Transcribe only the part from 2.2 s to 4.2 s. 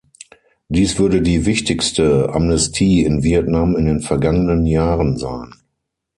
Amnestie in Vietnam in den